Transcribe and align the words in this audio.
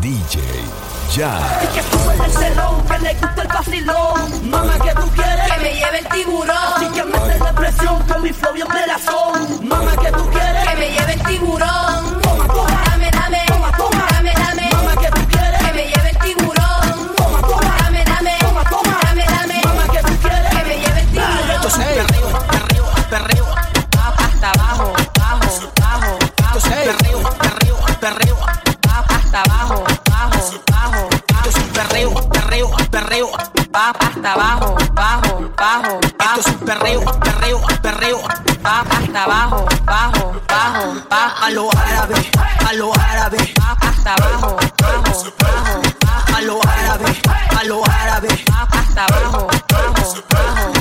DJ 0.00 0.40
Ya. 1.14 1.38
Que 1.74 1.82
sube 1.82 2.14
el 2.24 2.32
celón, 2.32 2.82
que 2.86 2.98
le 2.98 3.14
gusta 3.14 3.42
el 3.42 3.48
vacilón. 3.48 4.50
Mamá, 4.50 4.78
que 4.78 4.94
tú 4.94 5.10
quieres? 5.14 5.52
Que 5.52 5.58
me 5.60 5.74
lleve 5.74 5.98
el 5.98 6.08
tiburón. 6.08 6.56
Así 6.76 6.86
que 6.86 7.04
mete 7.04 7.38
la 7.38 7.52
presión 7.52 8.02
con 8.02 8.22
mi 8.22 8.32
flow 8.32 8.52
bien 8.52 8.68
son. 9.04 9.68
Mamá, 9.68 9.96
que 9.96 10.12
tú 10.12 10.28
quieres? 10.30 10.68
Que 10.68 10.76
me 10.76 10.90
lleve 10.90 11.12
el 11.14 11.22
tiburón. 11.24 12.27
Perreo, 33.18 33.30
va 33.74 33.90
hasta 33.98 34.32
abajo, 34.32 34.76
bajo, 34.92 35.50
bajo, 35.56 36.00
Esto 36.00 36.40
es 36.40 36.46
un 36.46 36.58
perreo, 36.58 37.00
perreo, 37.20 37.60
perreo. 37.82 38.20
va 38.64 38.80
hasta 38.80 39.24
abajo, 39.24 39.66
bajo, 39.84 40.32
bajo, 40.48 40.94
bajo, 41.08 41.44
A 41.44 41.50
lo 41.50 41.70
árabe, 41.70 42.14
a 42.68 42.72
lo 42.74 42.92
árabe, 42.94 43.54
hasta 43.82 44.14
abajo, 44.14 44.56
bajo, 44.80 45.02
bajo, 45.38 45.82
bajo, 46.04 46.36
a 46.36 46.40
lo 46.42 46.60
árabe, 46.62 47.16
a 47.58 47.64
lo 47.64 47.84
árabe. 47.84 48.28
hasta 48.70 49.04
abajo, 49.04 49.48
bajo, 49.68 50.14
bajo, 50.30 50.72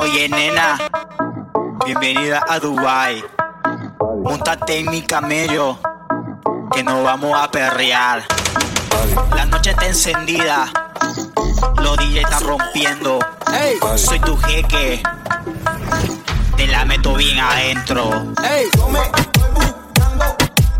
Oye, 0.00 0.28
nena, 0.28 0.78
bienvenida 1.84 2.44
a 2.48 2.58
Dubai. 2.58 3.24
Móntate 4.24 4.78
en 4.80 4.90
mi 4.90 5.02
camello, 5.02 5.78
que 6.72 6.82
nos 6.82 7.04
vamos 7.04 7.38
a 7.40 7.50
perrear. 7.50 8.24
La 9.36 9.44
noche 9.46 9.70
está 9.70 9.86
encendida, 9.86 10.72
los 11.82 11.96
DJ 11.98 12.20
están 12.22 12.42
rompiendo. 12.42 13.18
Soy 13.96 14.20
tu 14.20 14.36
jeque, 14.36 15.02
te 16.56 16.66
la 16.66 16.84
meto 16.84 17.14
bien 17.14 17.38
adentro. 17.38 18.10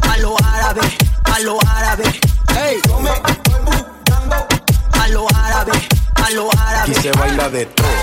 A 0.03 0.17
lo 0.19 0.37
árabe, 0.45 0.81
a 1.25 1.39
lo 1.41 1.59
árabe. 1.67 2.21
A 5.01 5.09
lo 5.09 5.27
árabe, 5.35 5.73
a 6.15 6.31
lo 6.31 6.48
árabe. 6.53 6.93
Aquí 6.93 6.95
se 6.95 7.13
baila 7.13 7.48
de 7.48 7.67
todo. 7.67 7.94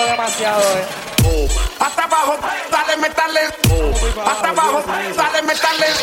Demasiado, 0.00 0.62
eh. 0.78 1.48
Hasta 1.78 2.04
abajo, 2.04 2.36
dale 2.70 2.96
metales. 2.96 3.52
Hasta 4.24 4.48
abajo, 4.48 4.82
dale 5.16 5.42
metales. 5.42 5.96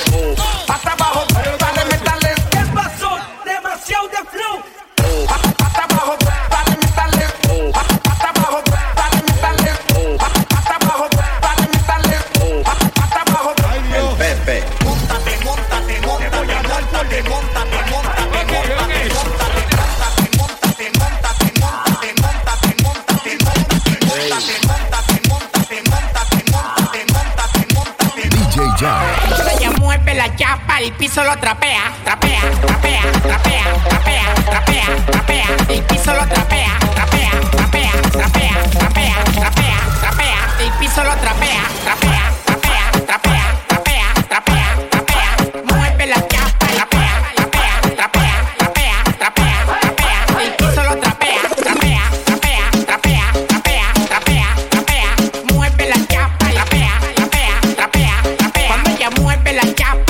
El 30.80 30.94
piso 30.94 31.22
lo 31.26 31.36
trapea, 31.38 31.92
trapea, 32.06 32.40
trapea, 32.66 33.02
trapea, 33.22 33.64
trapea, 33.90 34.34
trapea, 34.46 34.86
trapea, 35.12 35.46
el 35.68 35.84
piso 35.84 36.14
lo 36.14 36.26
trapea, 36.26 36.80
trapea, 36.96 37.32
trapea, 37.52 37.92
trapea, 38.12 38.54
trapea, 38.72 39.16
trapea, 39.34 39.78
trapea, 40.00 40.38
el 40.62 40.72
piso 40.80 41.04
lo 41.04 41.16
trapea, 41.18 41.64
trapea, 41.84 42.32
trapea, 42.46 42.92
trapea, 43.08 43.46
trapea, 43.68 44.14
trapea, 44.30 44.76
trapea, 44.90 45.38
mueve 45.66 46.06
la 46.06 46.28
chapa, 46.28 46.68
trapea, 46.68 47.12
trapea, 47.36 47.82
trapea, 47.98 48.44
trapea, 48.58 49.04
trapea, 49.20 49.66
trapea, 49.82 50.44
el 50.46 50.54
piso 50.56 50.84
lo 50.84 50.96
trapea, 50.98 51.42
trapea, 51.58 52.02
trapea, 52.26 52.72
trapea, 52.88 53.34
trapea, 53.48 53.94
trapea, 54.08 54.56
trapea, 54.70 55.16
mueve 55.54 55.90
la 55.90 56.08
chapa, 56.08 56.46
trapea, 56.54 56.92
trapea, 57.16 57.62
trapea, 57.76 58.22
trapea, 58.38 58.68
cuando 58.68 58.90
ella 58.92 59.10
mueve 59.20 59.54
la 59.54 59.74
chapa, 59.76 60.09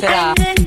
Será. 0.00 0.57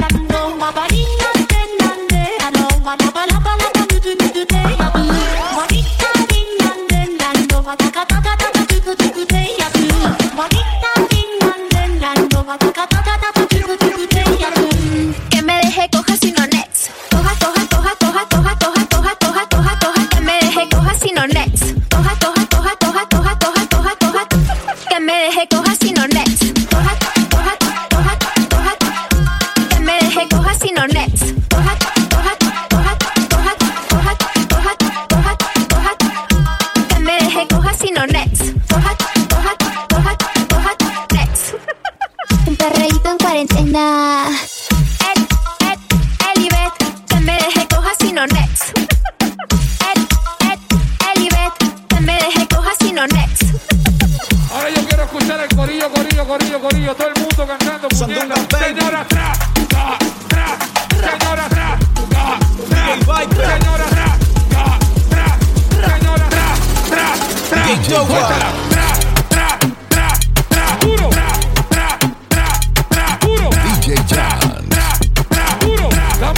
yo 67.91 68.05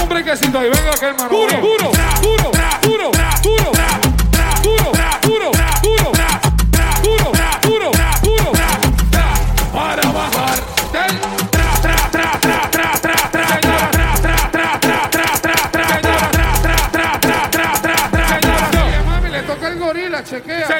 un 0.02 0.10
brequecito 0.10 0.60
ahí, 0.60 0.70
venga 0.70 0.92
hermano. 1.06 1.43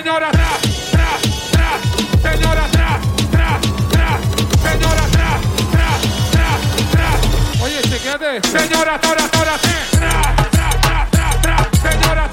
señora 0.04 0.28
atrás, 0.28 0.60
tra, 0.92 1.18
tra, 1.54 2.32
señora 2.32 2.68
tra, 2.68 3.00
tra, 3.32 4.20
señora 4.62 5.08
tra, 5.08 5.40
tra, 5.72 6.50
tra. 6.92 7.64
Oye, 7.64 7.82
se 7.84 8.00
quede, 8.00 8.42
señora 8.42 9.00
tora, 9.00 9.30
tora, 9.30 9.58
tra, 9.58 9.80
tra, 9.92 10.36
tra, 10.52 11.08
tra, 11.10 11.40
tra, 11.42 11.90
señora 11.90 12.33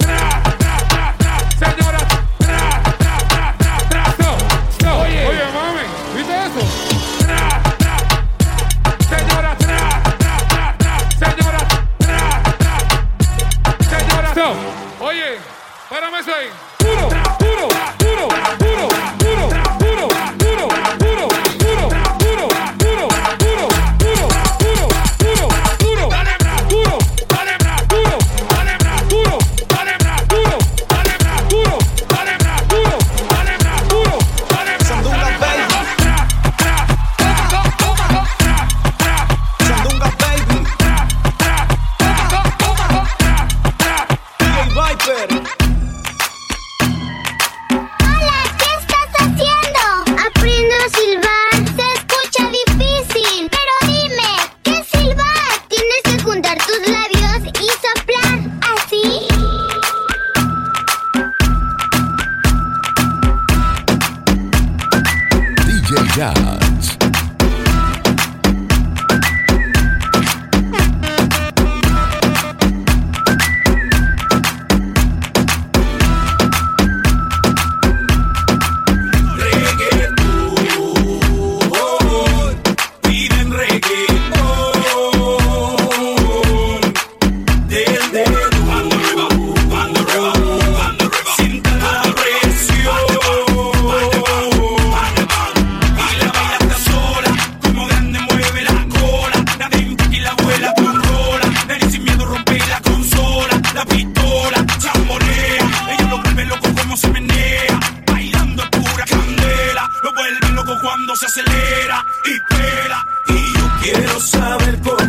cuando 110.79 111.17
se 111.17 111.27
acelera 111.27 112.05
y 112.25 112.55
pega. 112.55 113.07
Y 113.29 113.59
yo 113.59 113.71
quiero 113.83 114.21
saber 114.21 114.79
cómo 114.83 115.00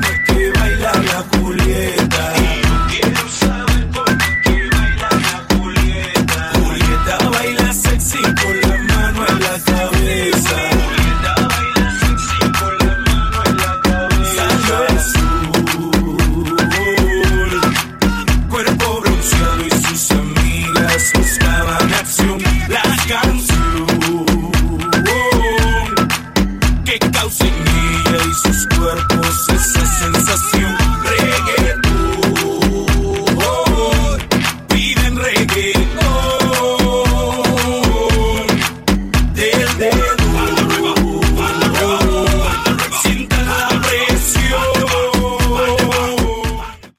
esa 29.62 29.86
sensación 29.86 30.76
reggae. 31.04 31.61